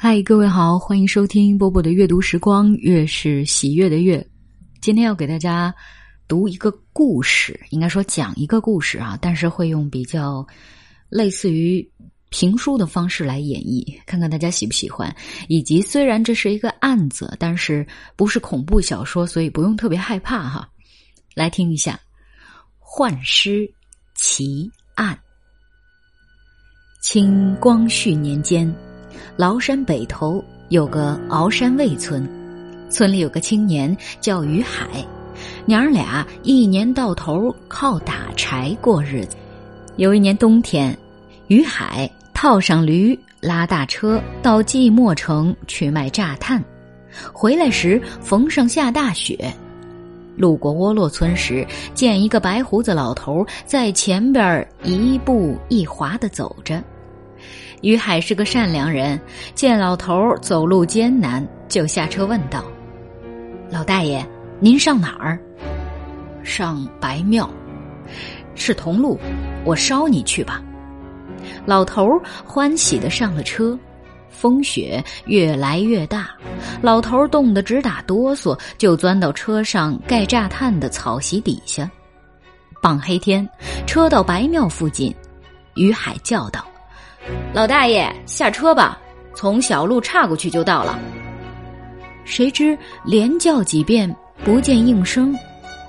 [0.00, 4.24] 嗨，各位好，欢迎收听波波的阅读时光，月是喜悦的月。
[4.80, 5.74] 今天要给大家
[6.28, 10.46] 读一个故事，应该说讲一个故事啊，但是会用比较
[11.08, 11.84] 类似于
[12.28, 15.12] 评书的方式来演绎，看看大家喜不喜欢。
[15.48, 17.84] 以及虽然这是一个案子，但是
[18.14, 20.70] 不是恐怖小说，所以不用特别害怕哈。
[21.34, 21.94] 来听一下
[22.78, 23.68] 《幻师
[24.14, 25.12] 奇案》。
[27.02, 28.72] 清光绪年间。
[29.36, 32.28] 崂山北头有个鳌山卫村，
[32.90, 35.04] 村里有个青年叫于海，
[35.64, 39.36] 娘儿俩一年到头靠打柴过日子。
[39.96, 40.96] 有一年冬天，
[41.48, 46.62] 于海套上驴，拉大车到即墨城去卖炸炭，
[47.32, 49.52] 回来时逢上下大雪。
[50.36, 56.80] 路过窝落村时，见一个白胡子老头在前边一步一滑的走着。
[57.82, 59.20] 于海是个善良人，
[59.54, 62.64] 见老头走路艰难，就下车问道
[63.70, 64.26] ：“老大爷，
[64.60, 65.38] 您上哪儿
[66.42, 67.48] ？”“上白庙，
[68.54, 69.18] 是同路，
[69.64, 70.62] 我捎你去吧。”
[71.64, 73.78] 老头欢喜的上了车。
[74.30, 76.28] 风雪越来越大，
[76.80, 81.90] 老头冻得直打哆嗦，就钻到车上盖炸炭的草席底下。
[82.80, 83.48] 傍黑天，
[83.84, 85.12] 车到白庙附近，
[85.74, 86.64] 于海叫道。
[87.54, 88.98] 老大爷，下车吧，
[89.34, 90.98] 从小路岔过去就到了。
[92.24, 95.34] 谁知连叫几遍不见应声，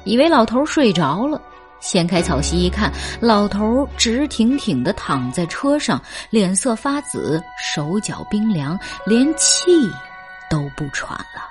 [0.06, 1.42] 以为老头睡着了，
[1.82, 9.66] 掀开草席一看，老头直挺挺的躺在车上，脸色发紫，手脚冰凉，连气
[10.50, 11.48] 都不喘了。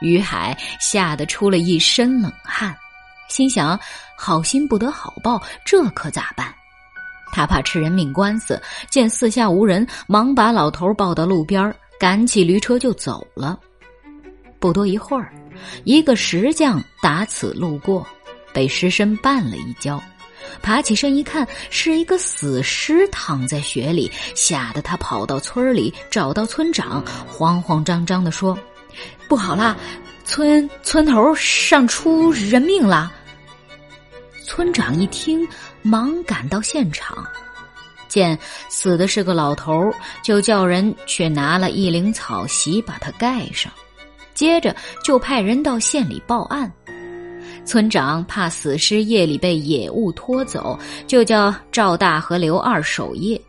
[0.00, 2.74] 于海吓得出了一身冷汗，
[3.28, 3.78] 心想：
[4.16, 6.52] 好心不得好报，这可咋办？
[7.32, 13.58] 他怕吃人命官司，见四下无人，忙把老头抱到路边，赶起驴车就走了。
[14.60, 15.32] 不多一会儿，
[15.84, 18.06] 一个石匠打此路过，
[18.52, 20.00] 被尸身绊了一跤，
[20.60, 28.56] 爬起身一看，是一个死尸躺在雪里，吓得他跑到村里找到村长，慌慌张张的说
[29.26, 29.76] ：“不好啦，
[30.24, 33.10] 村村头上出人命了。”
[34.46, 35.48] 村长一听。
[35.82, 37.26] 忙赶到现场，
[38.08, 38.38] 见
[38.68, 39.90] 死的是个老头，
[40.22, 43.72] 就叫人去拿了一领草席把他盖上，
[44.34, 46.70] 接着就派人到县里报案。
[47.64, 53.40] 村长怕死尸夜里被野物拖走，就叫赵大和刘二守夜。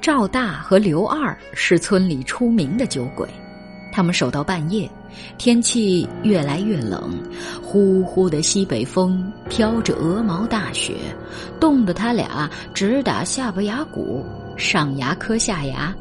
[0.00, 3.28] 赵大和刘二是村里出名的酒鬼，
[3.92, 4.88] 他们守到半夜。
[5.36, 7.10] 天气越来越冷，
[7.62, 10.94] 呼呼的西北风飘着鹅毛大雪，
[11.58, 14.24] 冻得他俩直打下巴牙骨，
[14.56, 15.94] 上牙磕下牙。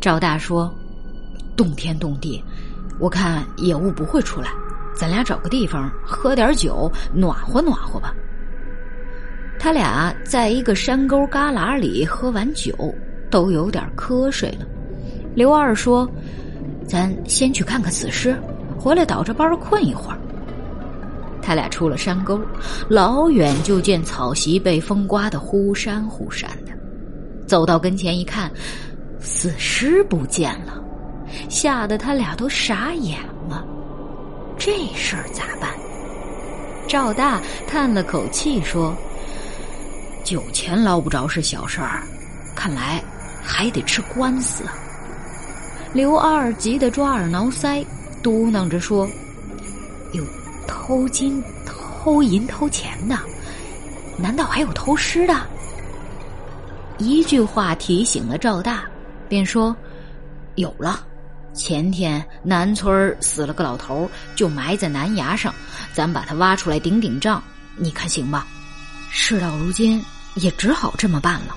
[0.00, 0.72] 赵大说
[1.56, 2.42] ：“冬天冻地，
[3.00, 4.48] 我看野物不会出来，
[4.94, 8.14] 咱俩找个地方喝点酒，暖和暖和吧。”
[9.58, 12.72] 他俩在一个山沟旮旯里喝完酒，
[13.30, 14.66] 都有点瞌睡了。
[15.34, 16.08] 刘二说。
[16.88, 18.34] 咱先去看看死尸，
[18.78, 20.18] 回来倒着班困一会儿。
[21.42, 22.40] 他俩出了山沟，
[22.88, 26.72] 老远就见草席被风刮得忽闪忽闪的。
[27.46, 28.50] 走到跟前一看，
[29.20, 30.82] 死尸不见了，
[31.48, 33.64] 吓得他俩都傻眼了。
[34.58, 35.70] 这事儿咋办？
[36.88, 38.96] 赵大叹了口气说
[40.24, 42.02] ：“酒钱捞不着是小事儿，
[42.56, 43.02] 看来
[43.42, 44.64] 还得吃官司。”
[45.94, 47.84] 刘二急得抓耳挠腮，
[48.22, 49.08] 嘟囔着说
[50.12, 50.22] ：“有
[50.66, 53.18] 偷金、偷银、偷钱的，
[54.18, 55.34] 难道还有偷尸的？”
[56.98, 58.84] 一句话提醒了赵大，
[59.28, 59.74] 便说
[60.56, 61.00] ：“有了，
[61.54, 65.54] 前天南村死了个老头，就埋在南崖上，
[65.94, 67.42] 咱把他挖出来顶顶账，
[67.76, 68.46] 你看行吧？”
[69.10, 70.04] 事到如今，
[70.34, 71.56] 也只好这么办了。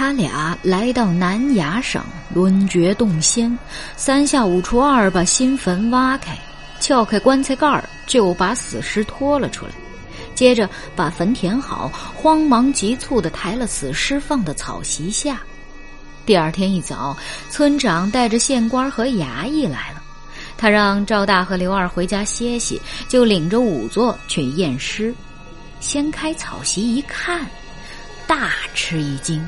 [0.00, 3.54] 他俩来到南崖上，抡掘洞仙，
[3.98, 6.38] 三下五除二把新坟挖开，
[6.80, 9.72] 撬开棺材盖儿，就把死尸拖了出来。
[10.34, 10.66] 接着
[10.96, 15.42] 把坟填好，慌忙急促的抬了死尸放到草席下。
[16.24, 17.14] 第二天一早，
[17.50, 20.02] 村长带着县官和衙役来了，
[20.56, 25.14] 他让赵大和刘二回家歇息，就领着仵作去验尸。
[25.78, 27.46] 掀开草席一看，
[28.26, 29.46] 大吃一惊。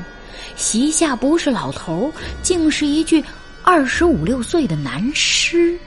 [0.55, 3.23] 席下不是老头，竟是一具
[3.63, 5.77] 二十五六岁的男尸。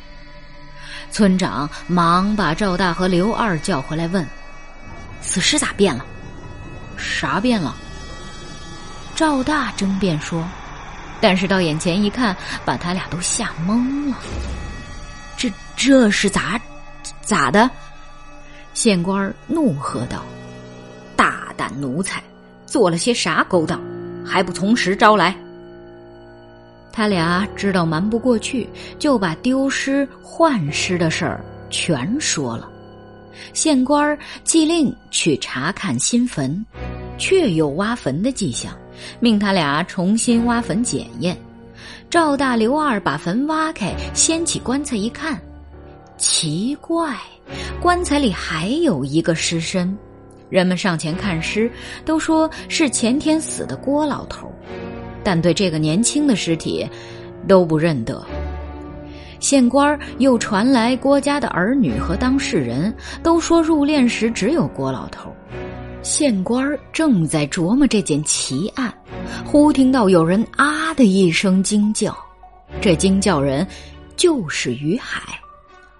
[1.11, 4.27] 村长忙把赵大和刘二叫回来问
[5.23, 6.05] ：“死尸咋变了？
[6.97, 7.75] 啥变了？”
[9.15, 10.47] 赵大争辩说
[11.23, 14.17] ：“但是到眼前一看，把他俩都吓懵了。
[15.37, 16.61] 这这是咋
[17.23, 17.71] 咋的？
[18.75, 20.23] 县官怒喝道
[21.17, 22.23] ：“大胆奴才，
[22.67, 23.81] 做了些啥勾当？
[24.27, 25.35] 还不从实招来！”
[26.93, 28.69] 他俩知道瞒不过去，
[28.99, 32.69] 就把丢失、换尸的事儿全说了。
[33.53, 36.65] 县官儿既令去查看新坟，
[37.19, 38.73] 确有挖坟的迹象，
[39.21, 41.37] 命他俩重新挖坟检验。
[42.09, 45.39] 赵大、刘二把坟挖开，掀起棺材一看，
[46.17, 47.15] 奇怪，
[47.79, 49.95] 棺材里还有一个尸身。
[50.49, 51.71] 人们上前看尸，
[52.05, 54.51] 都说是前天死的郭老头。
[55.23, 56.89] 但对这个年轻的尸体，
[57.49, 58.25] 都不认得。
[59.41, 65.31] 县官又传来郭家的儿女和当事人都说入殓时只有郭老头。
[66.03, 68.93] 县官正在琢磨这件奇案，
[69.45, 72.17] 忽听到有人啊的一声惊叫，
[72.81, 73.67] 这惊叫人
[74.17, 75.21] 就是于海。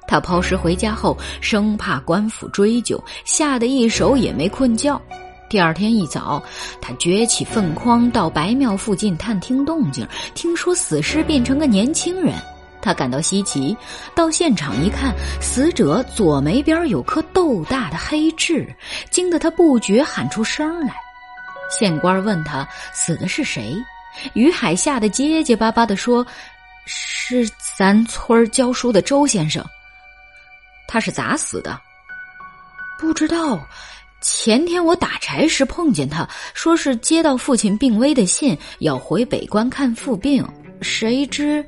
[0.07, 5.01] 他抛尸回家后，生怕官府追究，吓得一手也没困觉。
[5.49, 6.43] 第二天一早，
[6.81, 12.35] 他撅起粪筐到白庙附近探听动静，听说死尸变成个年轻人，
[12.83, 13.77] 他感到稀奇，
[14.15, 18.75] 到现场一看，死者左眉边有颗豆大的黑痣，
[19.09, 20.95] 惊得他不觉喊出声来。
[21.71, 23.77] 县官问他死的是谁，
[24.35, 26.27] 于海吓得结结巴巴地说
[26.87, 29.65] ：“是咱村教书的周先生。”
[30.89, 31.81] 他是咋死的？
[32.99, 33.67] 不知道。
[34.23, 40.45] 前天我打柴时碰见他，说是接到父亲病危的信，要回北关看父病。
[40.81, 41.65] 谁知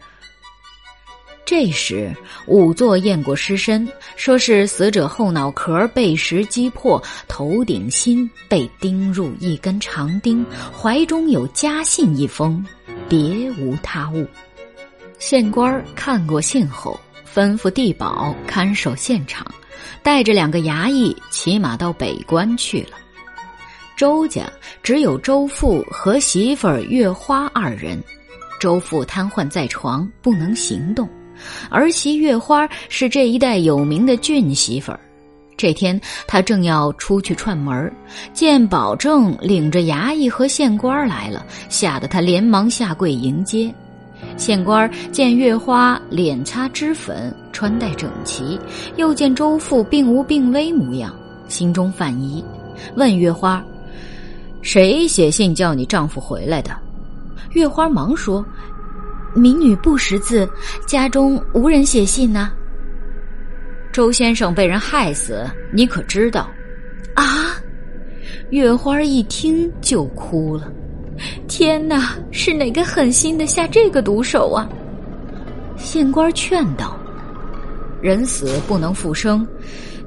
[1.45, 2.13] 这时
[2.47, 3.87] 仵作验过尸身，
[4.17, 10.45] 说是死者后脑壳被石击破，头顶心被钉入一根长钉，
[10.77, 12.65] 怀中有家信一封，
[13.09, 14.27] 别无他物。
[15.19, 16.99] 县官看过信后，
[17.35, 19.47] 吩咐地保看守现场。
[20.03, 22.97] 带着两个衙役骑马到北关去了。
[23.97, 24.43] 周家
[24.83, 27.99] 只有周父和媳妇儿月花二人。
[28.61, 31.07] 周父瘫痪在床，不能行动；
[31.71, 35.01] 儿媳月花是这一带有名的俊媳妇儿。
[35.57, 37.93] 这天，他正要出去串门
[38.33, 43.73] 见保正领着衙役和县官来了，吓得他连忙下跪迎接。
[44.37, 48.59] 县官见月花脸擦脂粉，穿戴整齐，
[48.97, 51.15] 又见周父并无病危模样，
[51.49, 52.45] 心中犯疑，
[52.95, 53.65] 问月花
[54.63, 56.71] ：“谁写信叫你丈夫回来的？”
[57.53, 58.45] 月花忙说
[59.35, 60.49] ：“民女不识字，
[60.87, 62.53] 家中无人写信呢。”
[63.93, 66.49] 周先生被人害死，你可知道？
[67.15, 67.57] 啊！
[68.51, 70.71] 月花一听就哭了。
[71.49, 74.69] 天哪，是哪个狠心的下这个毒手啊？
[75.79, 76.95] 县官劝道
[78.03, 79.47] ：“人死不能复生，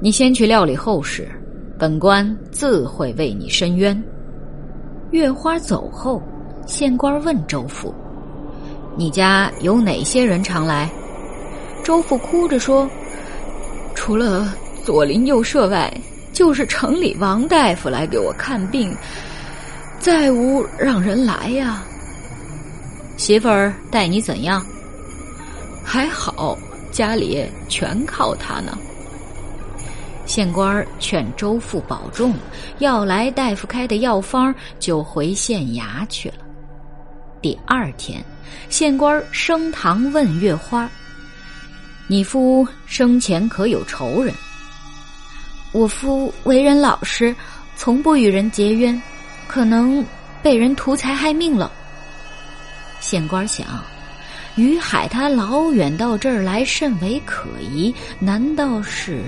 [0.00, 1.28] 你先去料理后事，
[1.76, 4.00] 本官自会为你伸冤。”
[5.10, 6.22] 月花走后，
[6.64, 7.92] 县官问周父
[8.96, 10.88] ：“你家有哪些人常来？”
[11.82, 12.88] 周父哭着说
[13.96, 14.54] ：“除了
[14.84, 15.92] 左邻右舍外，
[16.32, 18.96] 就是城里王大夫来给我看病。”
[20.02, 21.84] 再无让人来呀。
[23.16, 24.60] 媳妇儿待你怎样？
[25.84, 26.58] 还好，
[26.90, 28.76] 家里全靠他呢。
[30.26, 32.34] 县官劝周父保重，
[32.80, 36.34] 要来大夫开的药方，就回县衙去了。
[37.40, 38.24] 第二天，
[38.68, 40.90] 县官升堂问月花
[42.08, 44.34] ：“你夫生前可有仇人？”
[45.70, 47.32] 我夫为人老实，
[47.76, 49.00] 从不与人结冤。
[49.52, 50.02] 可能
[50.42, 51.70] 被人图财害命了。
[53.00, 53.84] 县官想，
[54.56, 57.94] 于海他老远到这儿来，甚为可疑。
[58.18, 59.22] 难道是？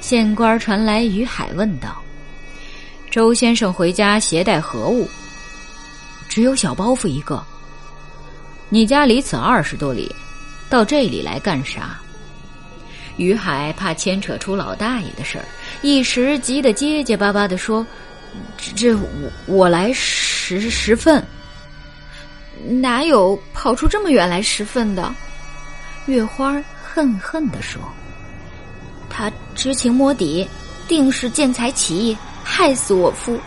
[0.00, 2.00] 县官传来于海问道
[3.12, 5.06] ：“周先生回家携带何物？”
[6.26, 7.44] 只有小包袱一个。
[8.70, 10.10] 你家离此二十多里，
[10.70, 12.00] 到这里来干啥？
[13.18, 15.44] 于海怕牵扯出老大爷的事儿，
[15.82, 17.86] 一时急得结结巴巴的说。
[18.74, 21.24] 这我我来拾拾粪，
[22.80, 25.14] 哪有跑出这么远来拾粪的？
[26.06, 27.80] 月花恨恨地说
[29.10, 30.48] ：“他知情摸底，
[30.86, 33.38] 定是见财起意，害死我夫。”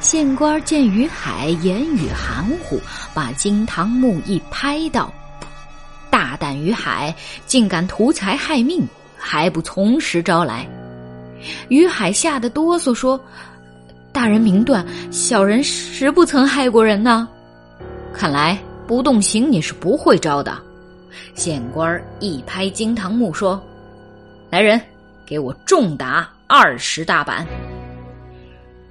[0.00, 2.80] 县官见于海言语含糊，
[3.14, 5.14] 把惊堂木一拍道
[6.10, 7.14] ：“大胆于海，
[7.46, 8.84] 竟敢图财害命，
[9.16, 10.68] 还不从实招来！”
[11.68, 13.20] 于海吓得哆嗦，说
[14.12, 17.28] ：“大人明断，小人实不曾害过人呢。”
[18.12, 20.56] 看来不动刑你是不会招的。
[21.34, 23.62] 县官一拍惊堂木说
[24.50, 24.80] ：“来人，
[25.26, 27.46] 给我重打二十大板。”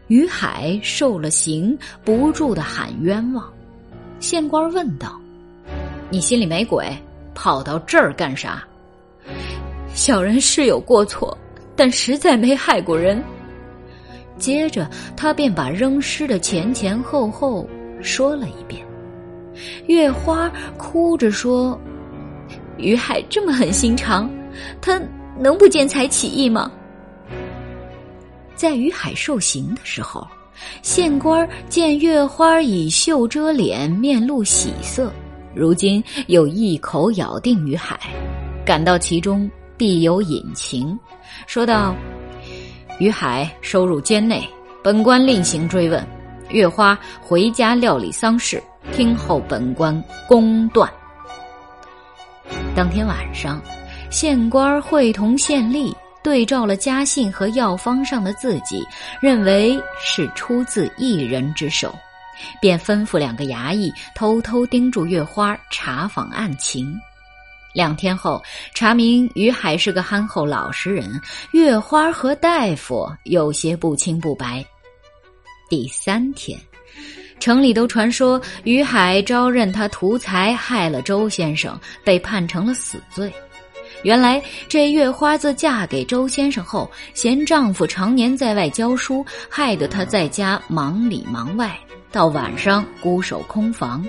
[0.07, 3.47] 于海受了刑，不住的喊冤枉。
[4.19, 5.19] 县官问道
[6.09, 6.85] ：“你心里没鬼，
[7.33, 8.63] 跑到这儿干啥？”
[9.93, 11.37] 小人是有过错，
[11.83, 13.19] 但实在没害过人。
[14.37, 17.67] 接着，他便把扔尸的前前后后
[18.03, 18.85] 说了一遍。
[19.87, 20.47] 月花
[20.77, 21.81] 哭着说
[22.77, 24.29] ：“于海这么狠心肠，
[24.79, 25.01] 他
[25.39, 26.71] 能不见财起意吗？”
[28.53, 30.27] 在于海受刑的时候，
[30.83, 35.11] 县官见月花以袖遮脸，面露喜色，
[35.55, 37.99] 如今又一口咬定于海，
[38.63, 39.49] 感到其中
[39.81, 40.95] 必有隐情，
[41.47, 41.95] 说道
[43.01, 44.47] ：“于海收入监内，
[44.83, 46.07] 本官另行追问。
[46.49, 48.61] 月花回家料理丧事，
[48.93, 49.91] 听候本官
[50.27, 50.87] 公断。”
[52.75, 53.59] 当天晚上，
[54.11, 55.91] 县官会同县吏。
[56.21, 58.87] 对照了家信和药方上的字迹，
[59.19, 61.91] 认为是出自一人之手，
[62.61, 66.95] 便吩咐两个衙役偷偷盯住月花查访案情。
[67.73, 68.41] 两天后，
[68.73, 71.19] 查明于海是个憨厚老实人，
[71.51, 74.65] 月花和大夫有些不清不白。
[75.69, 76.59] 第三天，
[77.39, 83.31] 城里都传说于海招认他图财害了周先生，被判成了死罪。
[84.03, 91.79] 原来这月花自嫁给周先生后，嫌丈夫常年在外教书，害得她在家忙里忙外，
[92.11, 94.05] 到晚上孤守空房。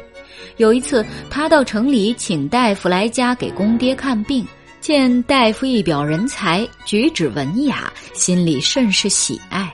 [0.57, 4.47] 有一次，他到城里请大夫来家给公爹看病，
[4.81, 9.73] 见大夫一表人才，举止文雅，心里甚是喜爱。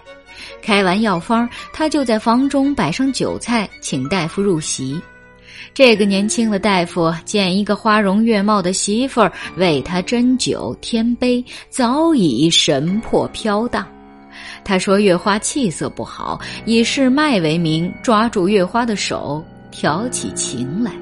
[0.62, 5.00] 开完药方，他就在房中摆上酒菜，请大夫入席。
[5.74, 13.86] 这个年轻的大夫见一个花容月貌的媳妇儿为他斟酒添杯，早已神魄飘荡。
[14.64, 20.92] 他说月花气色不好，以试脉为名，抓住月花的手挑起情来。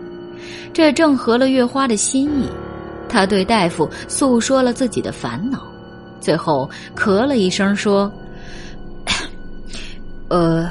[0.73, 2.49] 这正合了月花的心意。
[3.09, 5.63] 他对大夫诉说了自己的烦恼，
[6.21, 8.13] 最后咳了一声说
[10.29, 10.69] ：“呃，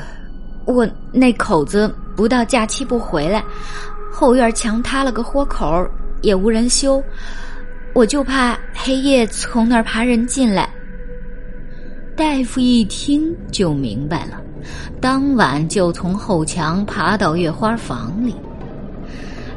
[0.65, 3.43] 我那口子。”不到假期不回来，
[4.09, 5.85] 后院墙塌了个豁口，
[6.21, 7.03] 也无人修，
[7.93, 10.69] 我就怕黑夜从那儿爬人进来。
[12.15, 14.41] 大夫一听就明白了，
[15.01, 18.35] 当晚就从后墙爬到月花房里。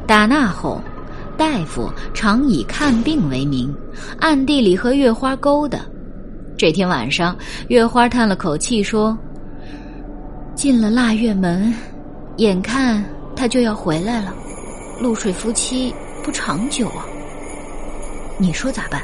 [0.06, 0.80] 打那后，
[1.36, 3.74] 大夫常以看病为名，
[4.20, 5.78] 暗地里和月花勾搭。
[6.56, 7.36] 这天晚上，
[7.68, 9.16] 月花叹了口气说
[10.56, 11.72] ：“进了腊月门。”
[12.38, 14.32] 眼看他就要回来了，
[15.00, 17.04] 露水夫妻不长久啊。
[18.38, 19.02] 你说咋办？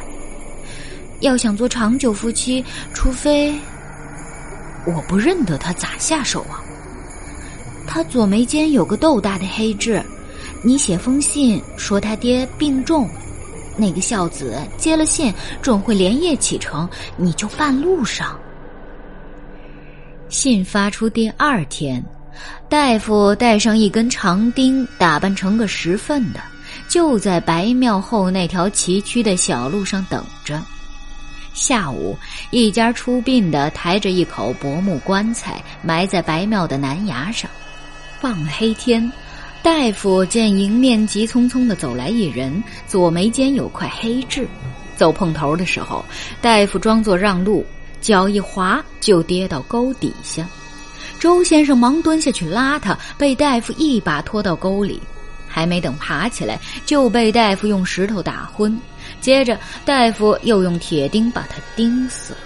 [1.20, 3.54] 要想做长久夫妻，除非
[4.86, 6.62] 我不认得他，咋下手啊？
[7.86, 10.02] 他左眉间有个豆大的黑痣，
[10.62, 13.08] 你写封信说他爹病重，
[13.76, 18.38] 那个孝子接了信准会连夜启程，你就半路上。
[20.28, 22.04] 信发出第二天。
[22.68, 26.40] 大夫带上一根长钉，打扮成个拾粪的，
[26.88, 30.60] 就在白庙后那条崎岖的小路上等着。
[31.54, 32.18] 下午，
[32.50, 37.48] 一家出殡的抬着一口薄木棺材，埋在白庙的南崖上。
[38.20, 39.10] 傍黑天，
[39.62, 44.46] 大夫见迎面急匆匆的走来一人，左眉间有块黑痣。
[44.96, 46.04] 走碰头的时候，
[46.40, 47.64] 大夫装作让路，
[48.00, 50.44] 脚一滑就跌到沟底下。
[51.20, 55.00] 周先生忙蹲下去拉他，被大夫一把拖到沟里，
[55.46, 58.76] 还没等爬起来，就被大夫用石头打昏。
[59.24, 62.40] 接着，大夫又用铁钉把他钉死了。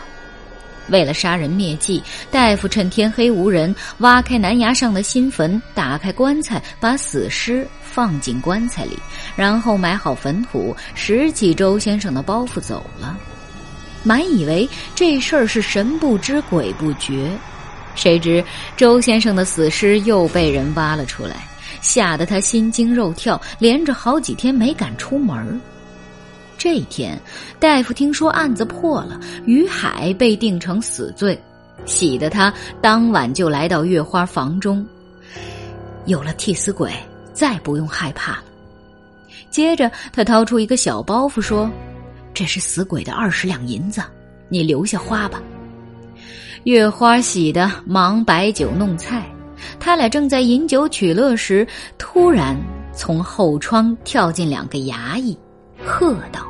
[0.90, 8.97] 为了杀人灭迹，大夫趁天黑无人，挖开南崖上的新坟，打开棺材，把死尸放进棺材里，
[9.35, 13.18] 然后埋好坟土，拾起周先生的包袱走了。
[14.04, 17.28] 满以为这事儿是神不知鬼不觉。
[17.97, 18.44] 谁知
[18.76, 21.49] 周先生的死尸又被人挖了出来，
[21.80, 25.61] 吓得他心惊肉跳，连着好几天没敢出门。
[26.59, 27.19] 这一天，
[27.61, 31.41] 大夫听说案子破了，于海被定成死罪，
[31.87, 34.85] 喜得他当晚就来到月花房中。
[36.07, 36.93] 有了替死鬼，
[37.33, 38.45] 再不用害怕了。
[39.50, 41.71] 接着，他掏出一个小包袱，说
[42.35, 44.03] ：“这是死鬼的二十两银子，
[44.49, 45.41] 你留下花吧。”
[46.65, 49.31] 月花喜得忙摆酒弄菜，
[49.79, 52.57] 他俩正在饮酒取乐时，突然
[52.93, 55.38] 从后窗跳进两个衙役，
[55.88, 56.47] 喝道：“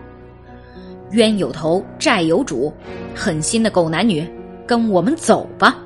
[1.12, 2.75] 冤有头，债有主，
[3.14, 4.28] 狠心的狗男女，
[4.66, 5.76] 跟我们走吧！”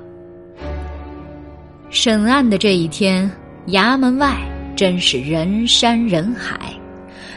[1.91, 3.31] 审案的这一天，
[3.67, 4.39] 衙门外
[4.75, 6.73] 真是人山人海，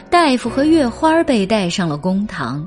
[0.08, 2.66] 大夫和月花被带上了公堂，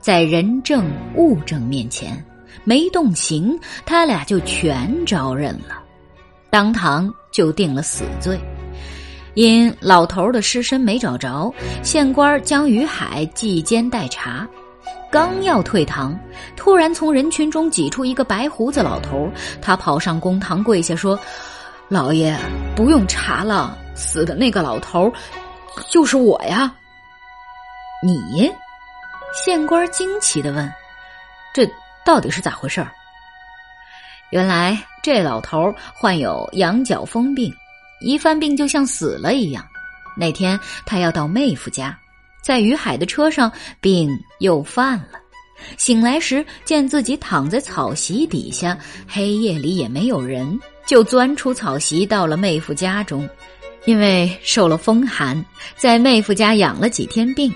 [0.00, 0.84] 在人证
[1.16, 2.24] 物证面前。
[2.64, 5.82] 没动刑，他俩就全招认了，
[6.50, 8.40] 当堂就定了死罪。
[9.36, 11.52] 因老头的尸身没找着，
[11.82, 14.48] 县官将于海记监待查。
[15.12, 16.18] 刚要退堂，
[16.56, 21.20] 突然从人群中挤出一个白胡子老头，他跑上公堂跪下说
[21.86, 22.34] ：“老爷，
[22.74, 25.12] 不用查了，死的那个老头
[25.90, 26.74] 就是我呀。”
[28.02, 28.50] 你？
[29.44, 30.72] 县官惊奇的问
[31.52, 31.70] ：“这？”
[32.06, 32.86] 到底是咋回事？
[34.30, 37.52] 原来这老头患有羊角风病，
[38.00, 39.64] 一犯病就像死了一样。
[40.16, 41.98] 那天他要到妹夫家，
[42.42, 43.50] 在于海的车上，
[43.80, 44.10] 病
[44.40, 45.20] 又犯了。
[45.78, 53.28] 醒来时见自己躺在草席底下，黑夜里也没有人，就钻出草席到了妹夫家中。
[53.86, 55.42] 因为受了风寒，
[55.76, 57.54] 在妹夫家养了几天病。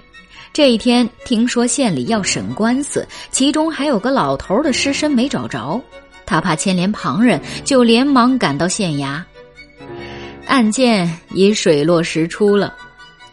[0.52, 5.80] 这一天，听说县里要审官司，其中还有个老头的尸身没找着，
[6.24, 9.22] 他怕牵连旁人，就连忙赶到县衙。
[10.50, 12.74] 案件已水落石出了，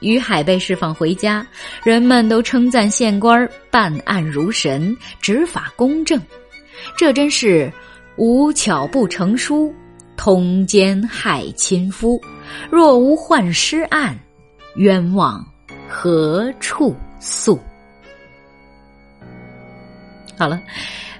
[0.02, 1.46] 于海被释放回家，
[1.84, 6.22] 人们都称赞县官办案如神，执法公正。
[6.96, 7.74] 这真是
[8.18, 9.74] 无巧不成书，
[10.16, 12.22] 通奸害亲夫。
[12.70, 14.16] 若无换尸案，
[14.76, 15.44] 冤枉
[15.90, 16.96] 何处？
[17.20, 17.60] 诉。
[20.38, 20.62] 好了，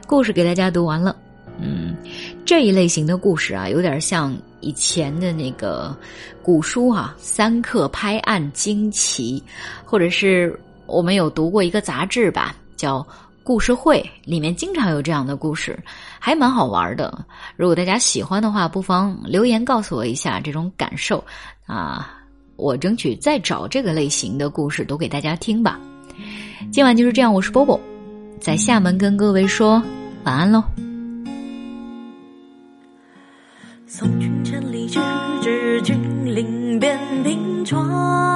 [0.06, 1.18] 故事给大家读完了。
[1.60, 1.98] 嗯，
[2.46, 5.96] 这一类型的故事啊，有点像以前的那个
[6.42, 9.44] 古书啊，《三刻拍案惊奇》，
[9.86, 13.00] 或者是我们有读过一个杂志吧，叫
[13.44, 15.78] 《故事会》，里面经常有这样的故事，
[16.20, 17.26] 还蛮好玩的。
[17.56, 21.24] 如果大家喜欢的话，不妨留言告诉我一下这种感受
[21.66, 22.14] 啊。
[22.56, 25.80] 我争取再找这个类型的故事读给大家听吧。
[26.72, 27.80] 今晚就是这样，我是波波，
[28.42, 29.82] 在厦门跟各位说
[30.24, 30.87] 晚安喽。
[33.98, 35.00] 送君千里，直
[35.42, 38.27] 至君临边平川。